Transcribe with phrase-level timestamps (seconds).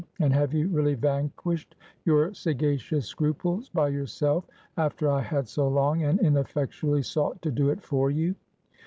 [0.19, 4.43] and have you really vanquished your sagacious scruples by yourself,
[4.77, 8.33] after I had so long and ineffectually sought to do it for you?